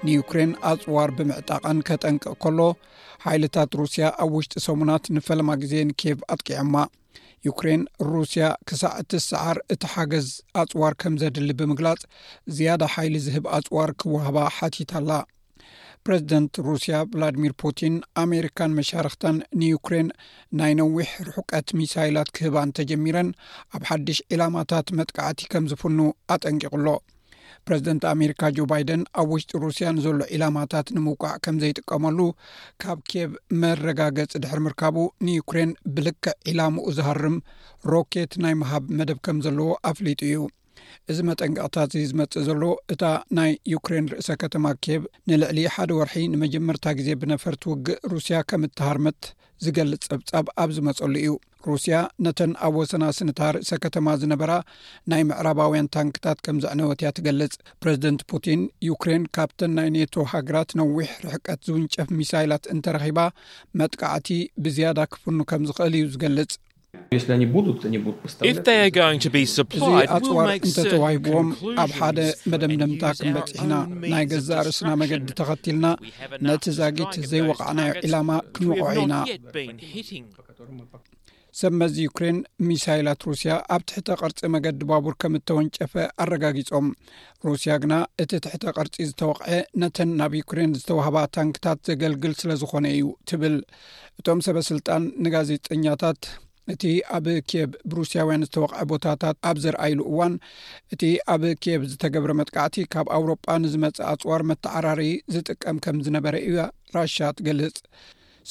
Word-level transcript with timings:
ንዩክሬን 0.07 0.51
ኣጽዋር 0.71 1.09
ብምዕጣቐን 1.19 1.77
ከጠንቅዕ 1.89 2.33
ከሎ 2.45 2.59
ሓይልታት 3.27 3.69
ሩስያ 3.81 4.05
ኣብ 4.25 4.31
ውሽጢ 4.39 4.53
ሰሙናት 4.69 5.05
ንፈለማ 5.17 5.49
ጊዜንኬብ 5.65 6.17
ኣጥቅዐማ 6.35 6.75
ዩክሬን 7.47 7.81
ሩስያ 8.13 8.47
ክሳዕ 8.69 8.91
እቲሰዓር 9.01 9.57
እቲ 9.73 9.83
ሓገዝ 9.93 10.27
ኣፅዋር 10.61 10.93
ከም 11.01 11.13
ዘድሊ 11.21 11.49
ብምግላፅ 11.59 12.01
ዝያዳ 12.55 12.81
ሓይሊ 12.93 13.15
ዝህብ 13.27 13.45
ኣፅዋር 13.57 13.91
ክወህባ 14.01 14.37
ሓቲት 14.57 14.91
ኣላ 14.99 15.11
ፕረዚደንት 16.05 16.53
ሩስያ 16.67 16.93
ቭላድሚር 17.13 17.53
ፑቲን 17.61 17.95
ኣሜሪካን 18.23 18.71
መሻርክታን 18.79 19.37
ንዩክሬን 19.61 20.07
ናይ 20.59 20.71
ነዊሕ 20.79 21.09
ርሕቀት 21.29 21.67
ሚሳይላት 21.79 22.29
ክህባ 22.37 22.55
እንተጀሚረን 22.67 23.29
ኣብ 23.77 23.83
ሓድሽ 23.89 24.19
ዒላማታት 24.33 24.87
መጥቃዕቲ 24.99 25.41
ከም 25.53 25.67
ዝፍኑ 25.71 25.99
አጠንቂቑሎ 26.35 26.87
ፕረዚደንት 27.65 28.03
ኣሜሪካ 28.13 28.41
ጆ 28.57 28.65
ባይደን 28.71 29.01
ኣብ 29.21 29.27
ውሽጢ 29.35 29.53
ሩስያ 29.65 29.87
ንዘሎ 29.97 30.19
ዒላማታት 30.35 30.87
ንምውቃዕ 30.95 31.33
ከም 31.45 31.57
ዘይጥቀመሉ 31.63 32.19
ካብ 32.83 32.99
ኬብ 33.11 33.31
መረጋገፂ 33.63 34.27
ድሕሪ 34.43 34.59
ምርካቡ 34.67 34.97
ንዩክሬን 35.27 35.71
ብልክዕ 35.97 36.33
ዒላሙኡ 36.49 36.85
ዝሃርም 36.99 37.37
ሮኬት 37.91 38.33
ናይ 38.45 38.55
መሃብ 38.63 38.83
መደብ 38.99 39.19
ከም 39.27 39.39
ዘለዎ 39.47 39.69
ኣፍሊጡ 39.91 40.19
እዩ 40.31 40.41
እዚ 41.11 41.17
መጠንቅቕታት 41.29 41.91
እዚ 41.97 42.03
ዝመጽእ 42.11 42.43
ዘሎ 42.47 42.63
እታ 42.93 43.03
ናይ 43.37 43.51
ዩክሬን 43.73 44.05
ርእሰ 44.13 44.27
ከተማ 44.41 44.65
ኬብ 44.85 45.01
ንልዕሊ 45.29 45.59
ሓደ 45.75 45.89
ወርሒ 45.99 46.15
ንመጀመርታ 46.33 46.85
ግዜ 46.99 47.07
ብነፈርቲ 47.21 47.63
ውግእ 47.71 48.01
ሩስያ 48.13 48.37
ከም 48.49 48.63
እትሃርመት 48.67 49.21
ዝገልፅ 49.65 50.03
ፀብጻብ 50.11 50.45
ኣብ 50.61 50.69
ዝመፀሉ 50.75 51.15
እዩ 51.21 51.31
ሩስያ 51.69 51.95
ነተን 52.25 52.51
ኣብ 52.65 52.73
ወሰና 52.79 53.05
ስንታ 53.17 53.41
ርእሰ 53.55 53.69
ከተማ 53.83 54.07
ዝነበራ 54.21 54.51
ናይ 55.11 55.21
ምዕራባውያን 55.29 55.89
ታንክታት 55.95 56.39
ከም 56.45 56.57
ዘዕነወት 56.63 57.01
እያ 57.03 57.09
ትገልጽ 57.17 57.53
ፕረዚደንት 57.81 58.21
ፑቲን 58.31 58.61
ዩክሬን 58.89 59.25
ካብተን 59.37 59.73
ናይ 59.79 59.89
ኔቶ 59.97 60.15
ሃገራት 60.33 60.71
ነዊሕ 60.81 61.09
ርሕቀት 61.25 61.61
ዝውንጨፍ 61.69 62.09
ሚሳይላት 62.21 62.65
እንተረኺባ 62.75 63.19
መጥቃዕቲ 63.81 64.29
ብዝያዳ 64.65 64.99
ክፍኑ 65.15 65.37
ከም 65.51 65.67
ዝክእል 65.71 65.95
እዩ 65.99 66.07
ዝገልጽ 66.15 66.53
እዚ 67.15 67.29
ኣፅዋር 70.15 70.49
እንተተዋሂብዎም 70.65 71.47
ኣብ 71.83 71.91
ሓደ 71.97 72.19
መደምደምታ 72.51 73.03
ክንበፅሕና 73.17 73.73
ናይ 74.11 74.25
ገዛ 74.31 74.49
ርእስና 74.65 74.89
መገዲ 75.01 75.29
ተኸትልና 75.39 75.87
ነቲ 76.47 76.63
ዛጊት 76.77 77.15
ዘይወቃዕናዮ 77.31 77.91
ዒላማ 78.05 78.29
ክንውቅዖ 78.55 78.91
ኢና 79.05 79.15
ሰብመዚ 81.61 81.95
ዩክሬን 82.05 82.37
ሚሳይላት 82.67 83.23
ሩስያ 83.31 83.53
ኣብ 83.75 83.81
ትሕተ 83.91 84.07
ቅርፂ 84.19 84.39
መገዲ 84.55 84.79
ባቡር 84.91 85.15
ከም 85.23 85.33
እተወንጨፈ 85.39 85.93
ኣረጋጊፆም 86.25 86.87
ሩስያ 87.47 87.73
ግና 87.85 87.93
እቲ 88.25 88.31
ትሕተ 88.45 88.63
ቅርፂ 88.77 88.95
ዝተወቅዐ 89.09 89.57
ነተን 89.83 90.11
ናብ 90.21 90.35
ዩክሬን 90.41 90.77
ዝተዋህባ 90.81 91.25
ታንክታት 91.39 91.81
ዘገልግል 91.89 92.35
ስለዝኮነ 92.43 92.85
እዩ 92.95 93.09
ትብል 93.31 93.57
እቶም 94.21 94.41
ሰበ 94.47 94.57
ስልጣን 94.69 95.05
ንጋዜጠኛታት 95.27 96.21
እቲ 96.73 96.83
ኣብ 97.17 97.25
ኬየብ 97.49 97.71
ብሩስያውያን 97.91 98.43
ዝተወቅዐ 98.47 98.81
ቦታታት 98.91 99.37
ኣብ 99.49 99.57
ዘርኣይሉ 99.63 99.99
እዋን 100.11 100.33
እቲ 100.93 101.01
ኣብ 101.33 101.43
ኬብ 101.63 101.81
ዝተገብረ 101.91 102.31
መጥቃዕቲ 102.39 102.75
ካብ 102.93 103.07
ኣውሮጳ 103.17 103.45
ንዝመፀ 103.63 103.97
ኣፅዋር 104.11 104.41
መተዓራርዪ 104.49 105.09
ዝጥቀም 105.35 105.77
ከም 105.85 105.97
ዝነበረ 106.07 106.35
እያ 106.49 106.59
ራሻ 106.97 107.17
ትገልጽ 107.39 107.77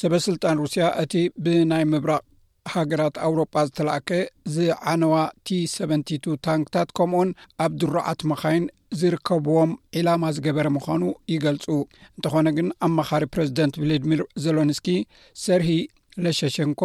ሰበ 0.01 0.12
ስልጣን 0.27 0.61
ሩስያ 0.65 0.84
እቲ 1.05 1.15
ብናይ 1.45 1.84
ምብራቕ 1.93 2.25
ሃገራት 2.73 3.15
ኣውሮጳ 3.27 3.55
ዝተላእከ 3.69 4.11
ዝዓነዋ 4.55 5.15
ቲ 5.47 5.61
ሰ2 5.75 6.34
ታንክታት 6.47 6.89
ከምኡኡን 6.99 7.31
ኣብ 7.65 7.73
ድሩዓት 7.83 8.21
መኻይን 8.33 8.65
ዝርከብዎም 9.01 9.71
ዒላማ 9.97 10.23
ዝገበረ 10.37 10.67
ምዃኑ 10.77 11.03
ይገልፁ 11.33 11.67
እንተኾነ 12.17 12.49
ግን 12.59 12.69
ኣ 12.84 12.89
መኻሪ 12.99 13.25
ፕረዚደንት 13.34 13.75
ቭለድሚር 13.83 14.23
ዘሎንስኪ 14.45 14.89
ሰርሂ 15.45 15.69
ለሸሸንኮ 16.25 16.81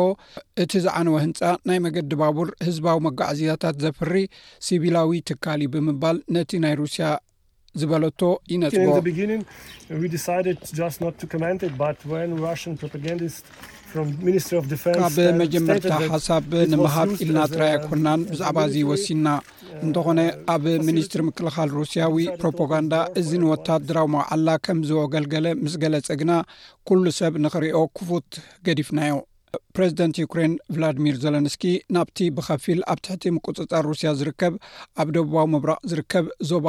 እቲ 0.64 0.72
ዝዓነወ 0.86 1.18
ህንፃ 1.26 1.40
ናይ 1.70 1.80
መገዲ 1.86 2.12
ባቡር 2.22 2.50
ህዝባዊ 2.68 2.98
መጓዓዝያታት 3.08 3.78
ዘፍሪ 3.86 4.14
ሲቪላዊ 4.68 5.20
ትካሊ 5.30 5.64
ብምባል 5.76 6.18
ነቲ 6.36 6.52
ናይ 6.66 6.76
ሩስያ 6.82 7.06
ዝበለቶ 7.82 8.22
ይነፅዎካብ 8.52 9.08
መጀመርታ 15.42 15.90
ሓሳብ 16.14 16.46
ንምሃብ 16.72 17.10
ኢልናጥራይ 17.24 17.72
ኣይኮናን 17.76 18.22
ብዛዕባ 18.32 18.58
እዘወሲና 18.70 19.28
እንተኾነ 19.84 20.20
ኣብ 20.54 20.66
ሚኒስትር 20.88 21.22
ምክልኻል 21.28 21.70
ሩስያዊ 21.78 22.16
ፕሮፖጋንዳ 22.42 22.94
እዚ 23.20 23.30
ንወታት 23.44 23.82
ድራማ 23.90 24.16
ዓላ 24.36 24.50
ከም 24.66 24.80
ዝወገልገለ 24.90 25.48
ምስ 25.64 25.74
ገለፀ 25.84 26.10
ግና 26.22 26.32
ኩሉ 26.90 27.04
ሰብ 27.20 27.34
ንኽሪዮ 27.46 27.80
ክፉት 27.98 28.30
ገዲፍናዮ 28.68 29.16
ፕረዚደንት 29.76 30.16
ዩክሬን 30.24 30.54
ቭላድሚር 30.76 31.18
ዘለንስኪ 31.24 31.64
ናብቲ 31.98 32.18
ብከፊል 32.38 32.80
ኣብ 32.94 33.00
ትሕቲ 33.08 33.26
ምቁፅጻር 33.36 33.84
ሩስያ 33.92 34.10
ዝርከብ 34.22 34.54
ኣብ 35.04 35.08
ደቡባዊ 35.18 35.46
ምብራቕ 35.54 35.80
ዝርከብ 35.92 36.26
ዞባ 36.50 36.68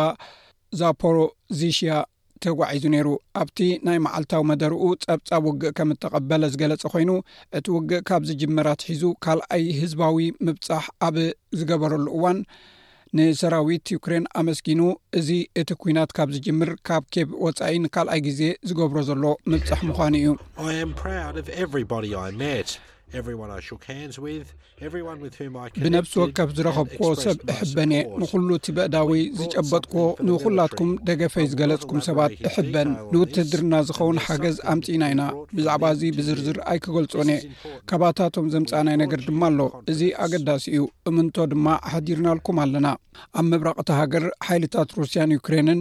ዛፖሮዚሽያ 0.81 1.93
ተጓዒዙ 2.45 2.85
ነይሩ 2.95 3.09
ኣብቲ 3.41 3.59
ናይ 3.87 3.99
መዓልታዊ 4.07 4.43
መደርኡ 4.51 4.81
ፀብጻብ 5.05 5.43
ውግእ 5.49 5.73
ከም 5.77 5.93
እተቐበለ 5.95 6.43
ዝገለጸ 6.55 6.83
ኮይኑ 6.95 7.11
እቲ 7.59 7.67
ውግእ 7.77 8.03
ካብዚጅመራት 8.09 8.81
ሒዙ 8.89 9.05
ካልኣይ 9.27 9.65
ህዝባዊ 9.83 10.19
ምብፃሕ 10.47 10.85
ኣብ 11.07 11.17
ዝገበረሉ 11.61 12.07
እዋን 12.17 12.39
ንሰራዊት 13.19 13.91
ዩክሬን 13.95 14.25
ኣመስኪኑ 14.41 14.81
እዚ 15.19 15.29
እቲ 15.61 15.71
ኩናት 15.83 16.11
ካብ 16.17 16.29
ዝጅምር 16.37 16.71
ካብ 16.89 17.03
ኬብ 17.15 17.29
ወፃኢ 17.45 17.77
ንካልኣይ 17.85 18.21
ግዜ 18.27 18.41
ዝገብሮ 18.69 18.99
ዘሎ 19.09 19.25
ምብፃሕ 19.51 19.81
ምዃኑ 19.89 20.15
እዩ 20.67 21.87
ብነፍሲ 25.83 26.13
ወከፍ 26.23 26.49
ዝረኸብክዎ 26.57 27.09
ሰብ 27.25 27.39
እሕበን 27.53 27.91
እየ 27.97 28.03
ንኹሉ 28.21 28.49
እቲ 28.59 28.67
በእዳዊይ 28.77 29.23
ዝጨበጥክዎ 29.41 30.05
ንኹላትኩም 30.27 30.91
ደገፈይ 31.09 31.47
ዝገለፅኩም 31.53 32.01
ሰባት 32.09 32.33
እሕበን 32.49 32.89
ንውትድርና 33.13 33.75
ዝኸውን 33.91 34.21
ሓገዝ 34.27 34.57
ኣምፅና 34.73 35.03
ኢና 35.13 35.23
ብዛዕባ 35.59 35.85
እዚ 35.97 36.03
ብዝርዝር 36.19 36.59
ኣይክገልጾን 36.73 37.31
እየ 37.37 37.47
ካባታቶም 37.93 38.51
ዘምፃኣናይ 38.55 38.99
ነገር 39.03 39.23
ድማ 39.29 39.43
ኣሎ 39.53 39.61
እዚ 39.95 40.03
ኣገዳሲ 40.27 40.67
እዩ 40.77 40.83
እምንቶ 41.11 41.37
ድማ 41.53 41.67
ሓዲርናልኩም 41.93 42.61
ኣለና 42.65 42.87
ኣብ 43.39 43.47
መብራቕ 43.53 43.79
እቲ 43.85 43.91
ሃገር 44.01 44.27
ሓይልታት 44.49 44.91
ሩስያን 45.03 45.37
ዩክሬንን 45.39 45.81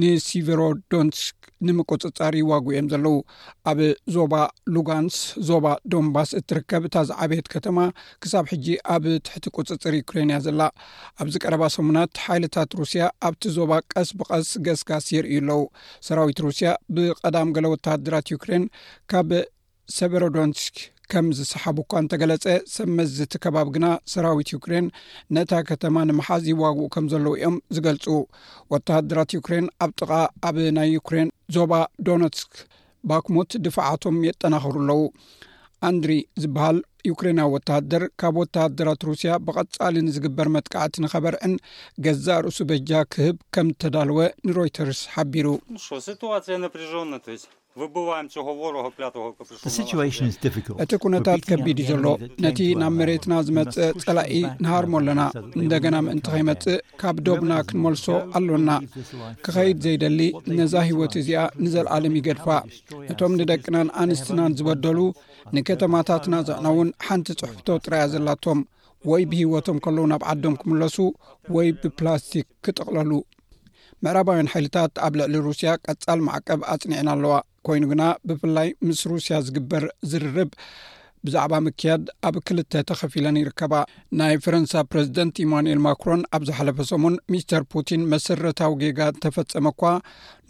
ንሲቨሮዶንስክ 0.00 1.36
ንምቁፅጻር 1.66 2.32
ይዋግብ 2.40 2.70
ዮም 2.76 2.86
ዘለዉ 2.92 3.16
ኣብ 3.70 3.78
ዞባ 4.14 4.34
ሉጋንስ 4.74 5.16
ዞባ 5.48 5.66
ዶንባስ 5.92 6.30
እትርከብ 6.40 6.82
እታዝ 6.88 7.10
ዓብት 7.24 7.46
ከተማ 7.54 7.78
ክሳብ 8.24 8.44
ሕጂ 8.52 8.66
ኣብ 8.94 9.04
ትሕቲ 9.26 9.46
ቁፅፅር 9.56 9.94
ዩክሬንእያ 10.00 10.38
ዘላ 10.46 10.62
ኣብዚ 11.24 11.34
ቀረባ 11.44 11.64
ሰሙናት 11.76 12.20
ሓይልታት 12.24 12.74
ሩስያ 12.80 13.04
ኣብቲ 13.28 13.42
ዞባ 13.58 13.72
ቀስ 13.94 14.10
ብቀስ 14.20 14.50
ገስጋስ 14.68 15.06
የርኢዩ 15.16 15.40
ኣለዉ 15.44 15.62
ሰራዊት 16.08 16.40
ሩስያ 16.46 16.68
ብቀዳም 16.96 17.52
ገለ 17.58 17.68
ወተሃድራት 17.74 18.32
ዩክሬን 18.34 18.66
ካብ 19.12 19.30
ሴቨሮዶንስክ 19.98 20.76
ከም 21.12 21.26
ዝሰሓብ 21.38 21.76
እኳ 21.82 21.90
እንተገለፀ 22.02 22.44
ሰብ 22.74 22.88
መዝእቲ 22.98 23.32
ከባብ 23.44 23.68
ግና 23.74 23.86
ሰራዊት 24.12 24.48
ዩክሬን 24.54 24.86
ነታ 25.36 25.52
ከተማ 25.70 25.96
ንምሓዝ 26.08 26.44
ይዋግኡ 26.52 26.86
ከም 26.94 27.04
ዘለው 27.12 27.34
እዮም 27.38 27.56
ዝገልፁ 27.76 28.06
ወተሃድራት 28.72 29.30
ዩክሬን 29.38 29.66
ኣብ 29.86 29.90
ጥቓ 30.00 30.10
ኣብ 30.48 30.56
ናይ 30.78 30.88
ዩክሬን 30.98 31.28
ዞባ 31.56 31.72
ዶነትስክ 32.08 32.54
ባክሙት 33.10 33.50
ድፍዓቶም 33.64 34.16
የጠናክሩ 34.28 34.76
ኣለው 34.84 35.02
ኣንድሪ 35.88 36.12
ዝበሃል 36.42 36.76
ዩክሬና 37.08 37.40
ወተሃደር 37.54 38.02
ካብ 38.20 38.34
ወተሃደራት 38.42 39.00
ሩስያ 39.08 39.32
ብቀፃሊ 39.46 39.96
ንዝግበር 40.06 40.48
መጥካዕቲ 40.56 40.96
ንኸበርዕን 41.04 41.54
ገዛእ 42.06 42.40
ርእሱ 42.46 42.60
በጃ 42.70 42.90
ክህብ 43.14 43.36
ከም 43.56 43.68
ዝተዳልወ 43.74 44.20
ንሮይተርስ 44.46 45.02
ሓቢሩ 45.16 45.48
እቲ 50.82 50.92
ኩነታት 51.04 51.40
ከቢድ 51.48 51.78
እዩ 51.82 51.86
ዘሎ 51.90 52.04
ነቲ 52.44 52.58
ናብ 52.80 52.92
መሬትና 52.98 53.32
ዝመፀ 53.46 53.72
ጸላኢ 54.02 54.32
ንሃርሞ 54.64 54.92
ኣለና 55.00 55.22
እንደገና 55.62 55.94
ምእንቲ 56.06 56.26
ኸይመፅእ 56.34 56.78
ካብ 57.00 57.16
ዶብና 57.28 57.52
ክንመልሶ 57.68 58.04
ኣሎና 58.40 58.70
ክኸይድ 59.46 59.78
ዘይደሊ 59.86 60.20
ነዛ 60.58 60.74
ህወት 60.90 61.14
እዚኣ 61.22 61.42
ንዘለዓለም 61.64 62.16
ይገድፋ 62.20 62.46
እቶም 63.14 63.34
ንደቅናን 63.40 63.90
ኣንስትናን 64.04 64.56
ዝበደሉ 64.60 65.00
ንከተማታትና 65.56 66.34
ዘዕነውን 66.50 66.94
ሓንቲ 67.06 67.28
ፅሑፍቶ 67.42 67.66
ጥራያ 67.86 68.04
ዘላቶም 68.14 68.60
ወይ 69.12 69.22
ብህወቶም 69.32 69.80
ከለዉ 69.86 70.04
ናብ 70.14 70.22
ዓዶም 70.34 70.54
ክምለሱ 70.62 70.96
ወይ 71.56 71.66
ብፕላስቲክ 71.80 72.46
ክጥቕለሉ 72.64 73.10
ምዕራባውያን 74.04 74.50
ሓይልታት 74.52 74.94
ኣብ 75.06 75.14
ልዕሊ 75.18 75.34
ሩስያ 75.48 75.70
ቀጻል 75.86 76.18
ማዕቀብ 76.26 76.60
አፅኒዕና 76.72 77.08
ኣለዋ 77.16 77.34
ኮይኑ 77.66 77.84
ግና 77.92 78.02
ብፍላይ 78.28 78.68
ምስ 78.86 79.00
ሩስያ 79.12 79.36
ዝግበር 79.46 79.84
ዝርርብ 80.10 80.50
ብዛዕባ 81.26 81.54
ምክያድ 81.66 82.02
ኣብ 82.28 82.34
ክልተ 82.46 82.72
ተኸፊለን 82.88 83.36
ይርከባ 83.40 83.74
ናይ 84.20 84.34
ፈረንሳ 84.44 84.72
ፕረዚደንት 84.92 85.36
ኢማንኤል 85.44 85.80
ማክሮን 85.86 86.22
ኣብዝሓለፈ 86.38 86.78
ሰሙን 86.90 87.14
ሚስተር 87.32 87.62
ፑቲን 87.74 88.02
መሰረታዊ 88.12 88.74
ጌጋ 88.82 89.00
እተፈፀመ 89.12 89.66
እኳ 89.74 89.82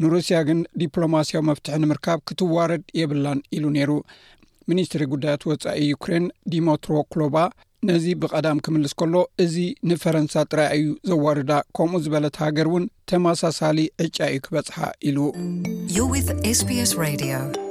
ንሩስያ 0.03 0.39
ግን 0.49 0.61
ዲፕሎማስያዊ 0.83 1.43
መፍትሒ 1.51 1.79
ንምርካብ 1.85 2.21
ክትዋርድ 2.31 2.85
የብላን 3.01 3.43
ኢሉ 3.59 3.65
ነይሩ 3.77 3.93
ሚኒስትሪ 4.73 5.03
ጉዳያት 5.13 5.43
ወፃኢ 5.51 5.79
ዩክሬን 5.93 6.27
ዲሞትሮ 6.53 6.93
ክሎባ 7.15 7.39
ነዚ 7.89 8.07
ብቐዳም 8.23 8.59
ክምልስ 8.65 8.93
ከሎ 9.01 9.15
እዚ 9.45 9.55
ንፈረንሳ 9.91 10.35
ጥራእዩ 10.51 10.85
ዘዋርዳ 11.11 11.51
ከምኡ 11.79 12.01
ዝበለት 12.05 12.39
ሃገር 12.45 12.69
እውን 12.73 12.87
ተመሳሳሊ 13.13 13.79
ዕጫ 14.05 14.19
እዩ 14.33 14.41
ክበጽሓ 14.47 14.77
ኢሉ 15.09 15.19
ዩ 15.99 16.09
hs 16.57 17.63